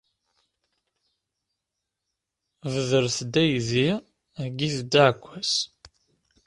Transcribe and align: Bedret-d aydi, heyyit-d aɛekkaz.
Bedret-d 2.71 3.33
aydi, 3.43 3.89
heyyit-d 4.39 4.93
aɛekkaz. 5.05 5.51